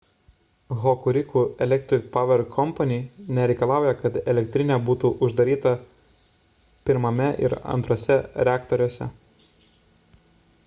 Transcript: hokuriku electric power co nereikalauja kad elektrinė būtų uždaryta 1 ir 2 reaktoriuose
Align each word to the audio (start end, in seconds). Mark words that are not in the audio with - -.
hokuriku 0.83 1.41
electric 1.65 2.05
power 2.15 2.39
co 2.55 2.63
nereikalauja 3.39 3.91
kad 4.01 4.15
elektrinė 4.33 4.77
būtų 4.87 5.11
uždaryta 5.27 5.73
1 6.95 7.21
ir 7.49 7.57
2 7.89 8.17
reaktoriuose 8.49 9.09